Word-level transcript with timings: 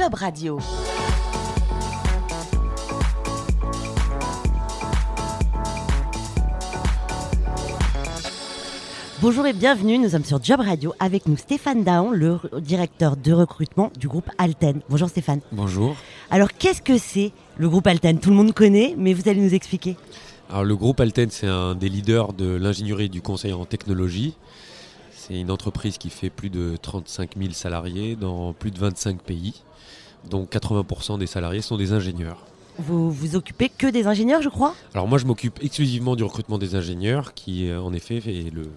Job 0.00 0.14
Radio. 0.14 0.58
Bonjour 9.20 9.46
et 9.46 9.52
bienvenue, 9.52 9.98
nous 9.98 10.08
sommes 10.08 10.24
sur 10.24 10.42
Job 10.42 10.60
Radio 10.60 10.94
avec 11.00 11.26
nous 11.26 11.36
Stéphane 11.36 11.84
Daon, 11.84 12.12
le 12.12 12.38
directeur 12.60 13.18
de 13.18 13.34
recrutement 13.34 13.92
du 13.98 14.08
groupe 14.08 14.30
Alten. 14.38 14.80
Bonjour 14.88 15.10
Stéphane. 15.10 15.40
Bonjour. 15.52 15.94
Alors 16.30 16.54
qu'est-ce 16.54 16.80
que 16.80 16.96
c'est 16.96 17.32
le 17.58 17.68
groupe 17.68 17.86
Alten? 17.86 18.20
Tout 18.20 18.30
le 18.30 18.36
monde 18.36 18.54
connaît, 18.54 18.94
mais 18.96 19.12
vous 19.12 19.28
allez 19.28 19.42
nous 19.42 19.52
expliquer. 19.52 19.98
Alors 20.48 20.64
le 20.64 20.76
groupe 20.76 20.98
Alten, 20.98 21.28
c'est 21.30 21.46
un 21.46 21.74
des 21.74 21.90
leaders 21.90 22.32
de 22.32 22.46
l'ingénierie 22.46 23.04
et 23.04 23.08
du 23.10 23.20
conseil 23.20 23.52
en 23.52 23.66
technologie. 23.66 24.34
C'est 25.30 25.38
une 25.38 25.52
entreprise 25.52 25.96
qui 25.96 26.10
fait 26.10 26.28
plus 26.28 26.50
de 26.50 26.76
35 26.82 27.36
000 27.38 27.52
salariés 27.52 28.16
dans 28.16 28.52
plus 28.52 28.72
de 28.72 28.78
25 28.80 29.22
pays, 29.22 29.62
dont 30.28 30.42
80% 30.42 31.20
des 31.20 31.28
salariés 31.28 31.62
sont 31.62 31.76
des 31.76 31.92
ingénieurs. 31.92 32.44
Vous 32.80 33.12
vous 33.12 33.36
occupez 33.36 33.68
que 33.68 33.86
des 33.86 34.08
ingénieurs, 34.08 34.42
je 34.42 34.48
crois? 34.48 34.74
Alors 34.92 35.06
moi, 35.06 35.18
je 35.18 35.26
m'occupe 35.26 35.62
exclusivement 35.62 36.16
du 36.16 36.24
recrutement 36.24 36.58
des 36.58 36.74
ingénieurs, 36.74 37.32
qui 37.32 37.68
euh, 37.68 37.80
en 37.80 37.92
effet 37.92 38.16
est 38.16 38.52
le, 38.52 38.70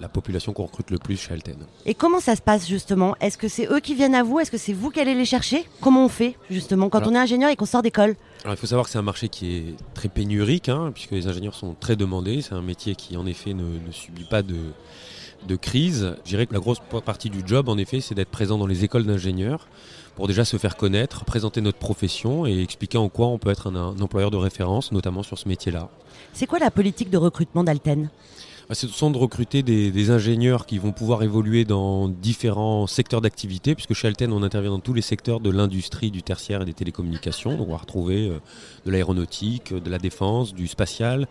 la 0.00 0.08
population 0.08 0.52
qu'on 0.52 0.64
recrute 0.64 0.90
le 0.90 0.98
plus 0.98 1.16
chez 1.16 1.32
Alten. 1.32 1.56
Et 1.86 1.94
comment 1.94 2.20
ça 2.20 2.36
se 2.36 2.42
passe 2.42 2.66
justement? 2.68 3.14
Est-ce 3.20 3.38
que 3.38 3.48
c'est 3.48 3.66
eux 3.70 3.80
qui 3.80 3.94
viennent 3.94 4.14
à 4.14 4.22
vous? 4.22 4.40
Est-ce 4.40 4.50
que 4.50 4.58
c'est 4.58 4.72
vous 4.72 4.90
qui 4.90 5.00
allez 5.00 5.14
les 5.14 5.24
chercher? 5.24 5.64
Comment 5.80 6.04
on 6.04 6.08
fait 6.08 6.36
justement 6.50 6.88
quand 6.88 6.98
Alors- 6.98 7.10
on 7.12 7.14
est 7.14 7.18
ingénieur 7.18 7.50
et 7.50 7.56
qu'on 7.56 7.66
sort 7.66 7.82
d'école? 7.82 8.16
Alors 8.44 8.54
il 8.54 8.58
faut 8.58 8.66
savoir 8.66 8.86
que 8.86 8.90
c'est 8.92 8.98
un 8.98 9.02
marché 9.02 9.28
qui 9.28 9.56
est 9.56 9.64
très 9.94 10.08
pénurique, 10.08 10.68
hein, 10.68 10.90
puisque 10.94 11.10
les 11.12 11.26
ingénieurs 11.26 11.54
sont 11.54 11.74
très 11.78 11.96
demandés. 11.96 12.40
C'est 12.42 12.54
un 12.54 12.62
métier 12.62 12.94
qui 12.94 13.16
en 13.16 13.26
effet 13.26 13.52
ne, 13.54 13.64
ne 13.64 13.90
subit 13.92 14.24
pas 14.24 14.42
de, 14.42 14.56
de 15.46 15.56
crise. 15.56 16.14
Je 16.24 16.30
dirais 16.30 16.46
que 16.46 16.54
la 16.54 16.60
grosse 16.60 16.78
partie 17.04 17.30
du 17.30 17.40
job, 17.46 17.68
en 17.68 17.78
effet, 17.78 18.00
c'est 18.00 18.14
d'être 18.14 18.30
présent 18.30 18.56
dans 18.58 18.66
les 18.66 18.84
écoles 18.84 19.04
d'ingénieurs 19.04 19.66
pour 20.14 20.26
déjà 20.26 20.44
se 20.44 20.56
faire 20.56 20.76
connaître, 20.76 21.24
présenter 21.24 21.60
notre 21.60 21.78
profession 21.78 22.44
et 22.46 22.60
expliquer 22.62 22.98
en 22.98 23.08
quoi 23.08 23.28
on 23.28 23.38
peut 23.38 23.50
être 23.50 23.68
un, 23.70 23.76
un 23.76 24.00
employeur 24.00 24.30
de 24.32 24.36
référence, 24.36 24.90
notamment 24.92 25.22
sur 25.22 25.38
ce 25.38 25.48
métier-là. 25.48 25.90
C'est 26.32 26.46
quoi 26.46 26.58
la 26.58 26.70
politique 26.72 27.10
de 27.10 27.16
recrutement 27.18 27.62
d'Alten? 27.64 28.10
Ce 28.70 28.86
sont 28.86 29.10
de 29.10 29.16
recruter 29.16 29.62
des, 29.62 29.90
des 29.90 30.10
ingénieurs 30.10 30.66
qui 30.66 30.76
vont 30.76 30.92
pouvoir 30.92 31.22
évoluer 31.22 31.64
dans 31.64 32.06
différents 32.06 32.86
secteurs 32.86 33.22
d'activité, 33.22 33.74
puisque 33.74 33.94
chez 33.94 34.08
Alten, 34.08 34.30
on 34.30 34.42
intervient 34.42 34.72
dans 34.72 34.78
tous 34.78 34.92
les 34.92 35.00
secteurs 35.00 35.40
de 35.40 35.48
l'industrie, 35.48 36.10
du 36.10 36.22
tertiaire 36.22 36.60
et 36.60 36.64
des 36.66 36.74
télécommunications. 36.74 37.56
Donc 37.56 37.68
on 37.68 37.72
va 37.72 37.78
retrouver 37.78 38.28
euh, 38.28 38.40
de 38.84 38.90
l'aéronautique, 38.90 39.72
euh, 39.72 39.80
de 39.80 39.88
la 39.88 39.96
défense, 39.96 40.54
du 40.54 40.68
spatial, 40.68 41.28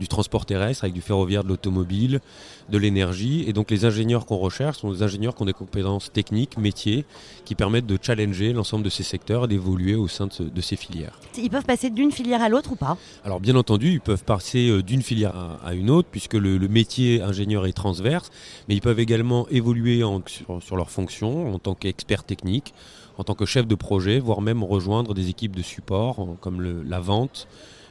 du 0.00 0.08
transport 0.08 0.46
terrestre 0.46 0.84
avec 0.84 0.94
du 0.94 1.00
ferroviaire, 1.00 1.44
de 1.44 1.48
l'automobile, 1.48 2.20
de 2.68 2.78
l'énergie. 2.78 3.44
Et 3.46 3.52
donc 3.52 3.70
les 3.70 3.84
ingénieurs 3.84 4.26
qu'on 4.26 4.36
recherche 4.38 4.78
sont 4.78 4.92
des 4.92 5.02
ingénieurs 5.02 5.34
qui 5.34 5.42
ont 5.42 5.46
des 5.46 5.52
compétences 5.52 6.12
techniques, 6.12 6.56
métiers, 6.58 7.04
qui 7.44 7.54
permettent 7.54 7.86
de 7.86 7.98
challenger 8.00 8.52
l'ensemble 8.52 8.84
de 8.84 8.90
ces 8.90 9.02
secteurs 9.02 9.44
et 9.44 9.48
d'évoluer 9.48 9.94
au 9.94 10.08
sein 10.08 10.26
de, 10.26 10.32
ce- 10.32 10.42
de 10.42 10.60
ces 10.60 10.76
filières. 10.76 11.18
Ils 11.36 11.50
peuvent 11.50 11.64
passer 11.64 11.90
d'une 11.90 12.10
filière 12.12 12.42
à 12.42 12.48
l'autre 12.48 12.72
ou 12.72 12.76
pas? 12.76 12.96
Alors 13.24 13.40
bien 13.40 13.56
entendu, 13.56 13.90
ils 13.92 14.00
peuvent 14.00 14.24
passer 14.24 14.68
euh, 14.68 14.82
d'une 14.82 15.02
filière 15.02 15.36
à, 15.36 15.58
à 15.68 15.74
une 15.74 15.90
autre, 15.90 16.08
puisque 16.10 16.34
le, 16.34 16.56
le 16.58 16.68
métier 16.68 17.22
ingénieur 17.22 17.66
est 17.66 17.72
transverse, 17.72 18.30
mais 18.68 18.74
ils 18.74 18.80
peuvent 18.80 19.00
également 19.00 19.46
évoluer 19.48 20.02
en- 20.04 20.22
sur, 20.26 20.62
sur 20.62 20.76
leur 20.76 20.90
fonction 20.90 21.54
en 21.54 21.58
tant 21.58 21.74
qu'expert 21.74 22.24
technique, 22.24 22.74
en 23.18 23.24
tant 23.24 23.34
que 23.34 23.44
chef 23.44 23.66
de 23.66 23.74
projet, 23.74 24.18
voire 24.20 24.40
même 24.40 24.62
rejoindre 24.64 25.12
des 25.14 25.28
équipes 25.28 25.54
de 25.54 25.62
support, 25.62 26.26
comme 26.40 26.60
le- 26.62 26.82
la 26.82 26.98
vente, 27.00 27.46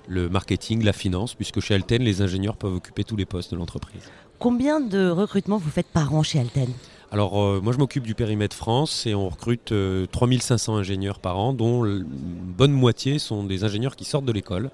le 0.07 0.29
marketing, 0.29 0.83
la 0.83 0.93
finance, 0.93 1.35
puisque 1.35 1.59
chez 1.59 1.75
Alten, 1.75 2.01
les 2.01 2.21
ingénieurs 2.21 2.57
peuvent 2.57 2.75
occuper 2.75 3.03
tous 3.03 3.15
les 3.15 3.25
postes 3.25 3.51
de 3.51 3.57
l'entreprise. 3.57 4.09
Combien 4.41 4.79
de 4.79 5.07
recrutements 5.07 5.59
vous 5.59 5.69
faites 5.69 5.85
par 5.85 6.15
an 6.15 6.23
chez 6.23 6.39
Alten 6.39 6.67
Alors 7.11 7.39
euh, 7.39 7.61
moi 7.61 7.73
je 7.73 7.77
m'occupe 7.77 8.07
du 8.07 8.15
périmètre 8.15 8.55
France 8.55 9.05
et 9.05 9.13
on 9.13 9.29
recrute 9.29 9.71
euh, 9.71 10.07
3500 10.11 10.77
ingénieurs 10.77 11.19
par 11.19 11.37
an 11.37 11.53
dont 11.53 11.85
une 11.85 12.03
bonne 12.03 12.71
moitié 12.71 13.19
sont 13.19 13.43
des 13.43 13.63
ingénieurs 13.63 13.95
qui 13.95 14.03
sortent 14.03 14.25
de 14.25 14.31
l'école. 14.31 14.71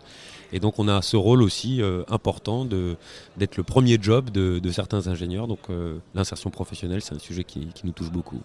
Et 0.53 0.61
donc 0.61 0.79
on 0.79 0.87
a 0.87 1.01
ce 1.01 1.17
rôle 1.17 1.43
aussi 1.43 1.81
euh, 1.81 2.03
important 2.07 2.63
d'être 2.63 3.57
le 3.57 3.63
premier 3.63 3.97
job 4.01 4.29
de, 4.29 4.59
de 4.59 4.71
certains 4.71 5.09
ingénieurs. 5.09 5.47
Donc 5.47 5.59
euh, 5.69 5.97
l'insertion 6.15 6.49
professionnelle 6.49 7.01
c'est 7.01 7.15
un 7.15 7.19
sujet 7.19 7.43
qui, 7.43 7.67
qui 7.75 7.85
nous 7.85 7.91
touche 7.91 8.09
beaucoup. 8.09 8.39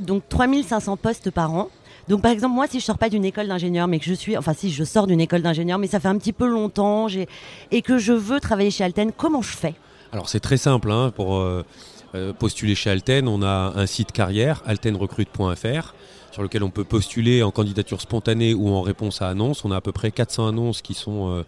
Donc 0.00 0.28
3500 0.28 0.98
postes 0.98 1.30
par 1.30 1.50
an. 1.54 1.70
Donc 2.08 2.20
par 2.20 2.30
exemple, 2.30 2.54
moi, 2.54 2.66
si 2.66 2.78
je 2.78 2.84
sors 2.84 2.98
pas 2.98 3.08
d'une 3.08 3.24
école 3.24 3.48
d'ingénieur, 3.48 3.88
mais 3.88 4.00
que 4.00 4.04
je 4.04 4.12
suis, 4.12 4.36
enfin 4.36 4.52
si 4.52 4.70
je 4.70 4.84
sors 4.84 5.06
d'une 5.06 5.20
école 5.20 5.40
d'ingénieur, 5.40 5.78
mais 5.78 5.86
ça 5.86 5.98
fait 5.98 6.08
un 6.08 6.18
petit 6.18 6.34
peu 6.34 6.46
longtemps, 6.46 7.06
et 7.70 7.80
que 7.80 7.96
je 7.96 8.12
veux 8.12 8.38
travailler 8.38 8.70
chez 8.70 8.84
Alten, 8.84 9.12
comment 9.16 9.40
je 9.40 9.56
fais? 9.56 9.74
Alors 10.12 10.28
c'est 10.28 10.40
très 10.40 10.58
simple 10.58 10.92
hein, 10.92 11.10
pour 11.10 11.38
euh, 11.38 11.64
euh, 12.14 12.34
postuler 12.34 12.74
chez 12.74 12.90
Alten. 12.90 13.26
On 13.28 13.42
a 13.42 13.72
un 13.74 13.86
site 13.86 14.12
carrière, 14.12 14.62
altenrecrute.fr, 14.66 15.94
sur 16.30 16.42
lequel 16.42 16.62
on 16.62 16.68
peut 16.68 16.84
postuler 16.84 17.42
en 17.42 17.50
candidature 17.50 18.02
spontanée 18.02 18.52
ou 18.52 18.68
en 18.68 18.82
réponse 18.82 19.22
à 19.22 19.28
annonces. 19.30 19.64
On 19.64 19.70
a 19.70 19.76
à 19.76 19.80
peu 19.80 19.92
près 19.92 20.10
400 20.10 20.48
annonces 20.48 20.82
qui 20.82 20.92
sont 20.92 21.42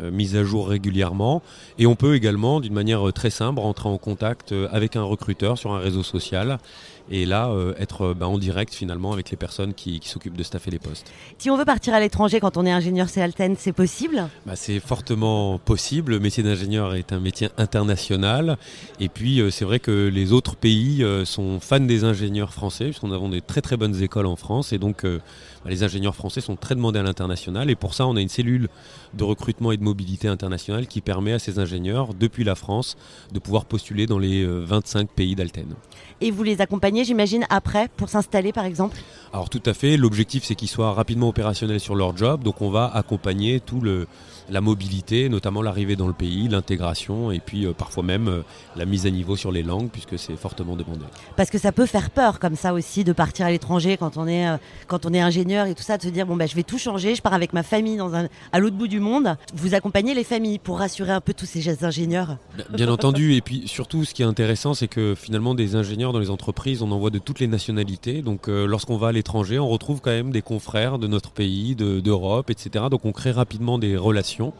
euh, 0.00 0.10
mises 0.12 0.36
à 0.36 0.44
jour 0.44 0.68
régulièrement. 0.68 1.42
Et 1.78 1.86
on 1.86 1.96
peut 1.96 2.14
également, 2.14 2.60
d'une 2.60 2.72
manière 2.72 3.12
très 3.12 3.30
simple, 3.30 3.58
rentrer 3.58 3.88
en 3.88 3.98
contact 3.98 4.54
avec 4.70 4.94
un 4.94 5.02
recruteur 5.02 5.58
sur 5.58 5.72
un 5.72 5.78
réseau 5.78 6.04
social. 6.04 6.58
Et 7.10 7.26
là, 7.26 7.48
euh, 7.50 7.74
être 7.78 8.02
euh, 8.02 8.14
ben, 8.14 8.26
en 8.26 8.38
direct 8.38 8.72
finalement 8.72 9.12
avec 9.12 9.30
les 9.30 9.36
personnes 9.36 9.74
qui, 9.74 10.00
qui 10.00 10.08
s'occupent 10.08 10.36
de 10.36 10.42
staffer 10.42 10.70
les 10.70 10.78
postes. 10.78 11.12
Si 11.36 11.50
on 11.50 11.56
veut 11.56 11.66
partir 11.66 11.92
à 11.92 12.00
l'étranger 12.00 12.40
quand 12.40 12.56
on 12.56 12.64
est 12.64 12.72
ingénieur 12.72 13.08
chez 13.08 13.20
Alten, 13.20 13.56
c'est 13.58 13.72
possible? 13.72 14.28
Bah, 14.46 14.56
c'est 14.56 14.80
fortement 14.80 15.58
possible. 15.58 16.12
Le 16.12 16.20
métier 16.20 16.42
d'ingénieur 16.42 16.94
est 16.94 17.12
un 17.12 17.20
métier 17.20 17.48
international. 17.58 18.56
Et 19.00 19.10
puis, 19.10 19.40
euh, 19.40 19.50
c'est 19.50 19.66
vrai 19.66 19.80
que 19.80 20.08
les 20.08 20.32
autres 20.32 20.56
pays 20.56 21.04
euh, 21.04 21.24
sont 21.26 21.60
fans 21.60 21.80
des 21.80 22.04
ingénieurs 22.04 22.54
français, 22.54 22.86
puisqu'on 22.86 23.12
avons 23.12 23.28
des 23.28 23.42
très 23.42 23.60
très 23.60 23.76
bonnes 23.76 24.02
écoles 24.02 24.26
en 24.26 24.36
France. 24.36 24.72
Et 24.72 24.78
donc, 24.78 25.04
bah, 25.04 25.70
les 25.70 25.82
ingénieurs 25.82 26.14
français 26.14 26.40
sont 26.40 26.56
très 26.56 26.74
demandés 26.74 27.00
à 27.00 27.02
l'international. 27.02 27.70
Et 27.70 27.74
pour 27.74 27.94
ça, 27.94 28.06
on 28.06 28.16
a 28.16 28.20
une 28.20 28.28
cellule 28.28 28.68
de 29.14 29.24
recrutement 29.24 29.72
et 29.72 29.76
de 29.76 29.82
mobilité 29.82 30.28
internationale 30.28 30.86
qui 30.86 31.00
permet 31.00 31.32
à 31.32 31.38
ces 31.38 31.58
ingénieurs, 31.58 32.14
depuis 32.14 32.44
la 32.44 32.54
France, 32.54 32.96
de 33.32 33.38
pouvoir 33.38 33.64
postuler 33.64 34.06
dans 34.06 34.18
les 34.18 34.42
euh, 34.44 34.64
25 34.64 35.08
pays 35.10 35.34
d'Alten. 35.34 35.74
Et 36.20 36.30
vous 36.30 36.42
les 36.42 36.60
accompagnez, 36.60 36.93
j'imagine, 37.02 37.44
après 37.50 37.88
pour 37.96 38.08
s'installer, 38.08 38.52
par 38.52 38.66
exemple 38.66 38.96
Alors 39.32 39.50
tout 39.50 39.62
à 39.66 39.74
fait, 39.74 39.96
l'objectif 39.96 40.44
c'est 40.44 40.54
qu'ils 40.54 40.68
soient 40.68 40.92
rapidement 40.92 41.28
opérationnels 41.28 41.80
sur 41.80 41.96
leur 41.96 42.16
job, 42.16 42.44
donc 42.44 42.60
on 42.62 42.70
va 42.70 42.86
accompagner 42.94 43.58
tout 43.58 43.80
le 43.80 44.06
la 44.50 44.60
mobilité, 44.60 45.30
notamment 45.30 45.62
l'arrivée 45.62 45.96
dans 45.96 46.06
le 46.06 46.12
pays, 46.12 46.48
l'intégration 46.48 47.32
et 47.32 47.38
puis 47.40 47.64
euh, 47.64 47.72
parfois 47.72 48.02
même 48.02 48.28
euh, 48.28 48.42
la 48.76 48.84
mise 48.84 49.06
à 49.06 49.10
niveau 49.10 49.36
sur 49.36 49.50
les 49.50 49.62
langues 49.62 49.88
puisque 49.90 50.18
c'est 50.18 50.36
fortement 50.36 50.76
demandé. 50.76 51.00
Parce 51.34 51.48
que 51.48 51.56
ça 51.56 51.72
peut 51.72 51.86
faire 51.86 52.10
peur, 52.10 52.38
comme 52.38 52.54
ça 52.54 52.74
aussi, 52.74 53.04
de 53.04 53.14
partir 53.14 53.46
à 53.46 53.50
l'étranger 53.50 53.96
quand 53.96 54.18
on 54.18 54.26
est 54.26 54.46
euh, 54.46 54.58
quand 54.86 55.06
on 55.06 55.14
est 55.14 55.20
ingénieur 55.22 55.64
et 55.66 55.74
tout 55.74 55.82
ça, 55.82 55.96
de 55.96 56.02
se 56.02 56.08
dire 56.10 56.26
bon 56.26 56.36
bah 56.36 56.44
je 56.44 56.54
vais 56.54 56.62
tout 56.62 56.76
changer, 56.76 57.14
je 57.14 57.22
pars 57.22 57.32
avec 57.32 57.54
ma 57.54 57.62
famille 57.62 57.96
dans 57.96 58.14
un 58.14 58.28
à 58.52 58.58
l'autre 58.58 58.76
bout 58.76 58.86
du 58.86 59.00
monde. 59.00 59.34
Vous 59.54 59.74
accompagnez 59.74 60.12
les 60.12 60.24
familles 60.24 60.58
pour 60.58 60.78
rassurer 60.78 61.12
un 61.12 61.22
peu 61.22 61.32
tous 61.32 61.46
ces 61.46 61.82
ingénieurs? 61.82 62.36
Bien- 62.54 62.66
Bien 62.84 62.88
entendu, 62.88 63.34
et 63.36 63.40
puis 63.40 63.62
surtout 63.66 64.04
ce 64.04 64.12
qui 64.12 64.20
est 64.20 64.26
intéressant 64.26 64.74
c'est 64.74 64.88
que 64.88 65.14
finalement 65.16 65.54
des 65.54 65.74
ingénieurs 65.74 66.12
dans 66.12 66.18
les 66.18 66.28
entreprises, 66.28 66.82
on 66.84 66.92
en 66.92 66.98
voit 66.98 67.10
de 67.10 67.18
toutes 67.18 67.40
les 67.40 67.46
nationalités, 67.48 68.22
donc 68.22 68.48
euh, 68.48 68.66
lorsqu'on 68.66 68.96
va 68.96 69.08
à 69.08 69.12
l'étranger, 69.12 69.58
on 69.58 69.68
retrouve 69.68 70.00
quand 70.00 70.10
même 70.10 70.30
des 70.30 70.42
confrères 70.42 70.98
de 70.98 71.06
notre 71.06 71.30
pays, 71.32 71.74
de- 71.74 72.00
d'Europe, 72.00 72.50
etc. 72.50 72.84
Donc 72.90 73.04
on 73.04 73.12
crée 73.12 73.30
rapidement 73.32 73.78
des 73.78 73.96
relations, 73.96 74.52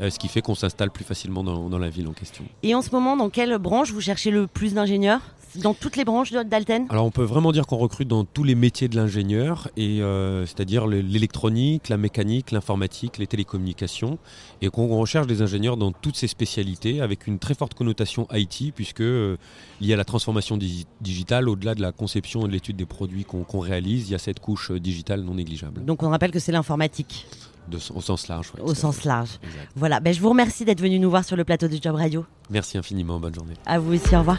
euh, 0.00 0.10
ce 0.10 0.18
qui 0.18 0.28
fait 0.28 0.42
qu'on 0.42 0.54
s'installe 0.54 0.90
plus 0.90 1.04
facilement 1.04 1.44
dans 1.44 1.78
la 1.78 1.88
ville 1.88 2.08
en 2.08 2.12
question. 2.12 2.44
Et 2.62 2.74
en 2.74 2.82
ce 2.82 2.90
moment, 2.90 3.16
dans 3.16 3.28
quelle 3.30 3.56
branche 3.58 3.92
vous 3.92 4.00
cherchez 4.00 4.30
le 4.30 4.46
plus 4.46 4.74
d'ingénieurs? 4.74 5.20
Dans 5.62 5.74
toutes 5.74 5.96
les 5.96 6.04
branches 6.04 6.32
d'Alten? 6.32 6.86
Alors 6.90 7.04
on 7.06 7.10
peut 7.10 7.22
vraiment 7.24 7.52
dire 7.52 7.66
qu'on 7.66 7.76
recrute 7.78 8.08
dans 8.08 8.24
tous 8.24 8.44
les 8.44 8.54
métiers 8.54 8.88
de 8.88 8.96
l'ingénieur, 8.96 9.68
et 9.76 10.02
euh, 10.02 10.44
c'est-à-dire 10.46 10.86
le- 10.86 11.00
l'électronique, 11.00 11.88
la 11.88 11.96
mécanique, 11.96 12.50
l'informatique, 12.50 13.18
les 13.18 13.26
télécommunications, 13.26 14.18
et 14.62 14.68
qu'on 14.68 14.88
recherche 14.98 15.26
des 15.26 15.42
ingénieurs 15.42 15.76
dans 15.76 15.92
toutes 15.92 16.16
ces 16.16 16.28
spécialités, 16.28 17.00
avec 17.00 17.26
une 17.26 17.38
très 17.38 17.54
forte 17.54 17.74
connotation 17.74 18.26
IT, 18.32 18.72
puisque 18.74 19.00
euh, 19.02 19.36
lié 19.80 19.94
à 19.94 19.96
la 19.96 20.04
transformation 20.04 20.56
digi- 20.56 20.86
digitale, 21.00 21.48
au-delà 21.48 21.74
de 21.74 21.82
la 21.82 21.92
conception 21.92 22.44
et 22.44 22.48
de 22.48 22.52
l'étude 22.52 22.76
des 22.76 22.86
produits 22.86 23.24
qu'on 23.24 23.58
réalise, 23.58 24.08
il 24.08 24.12
y 24.12 24.14
a 24.14 24.18
cette 24.18 24.40
couche 24.40 24.70
euh, 24.70 24.80
digitale 24.80 25.22
non 25.22 25.34
négligeable, 25.34 25.84
Donc 25.84 26.02
on 26.02 26.08
rappelle 26.10 26.30
que 26.30 26.38
c'est 26.38 26.52
l'informatique 26.52 27.26
de- 27.68 27.78
au 27.94 28.00
sens 28.00 28.28
large. 28.28 28.52
ouais, 28.54 28.60
au 28.62 28.74
sens 28.74 28.96
fait. 28.98 29.08
large. 29.08 29.30
Exact. 29.42 29.70
Voilà, 29.74 29.98
ben, 30.00 30.12
je 30.14 30.20
vous 30.20 30.28
remercie 30.28 30.64
d'être 30.64 30.80
venu 30.80 30.98
nous 30.98 31.10
voir 31.10 31.24
sur 31.24 31.36
le 31.36 31.44
plateau 31.44 31.66
de 31.68 31.76
Job 31.82 31.96
Radio. 31.96 32.24
Merci 32.50 32.78
infiniment, 32.78 33.18
bonne 33.18 33.34
journée. 33.34 33.54
À 33.66 33.78
vous 33.78 33.94
aussi, 33.94 34.14
au 34.14 34.20
revoir. 34.20 34.38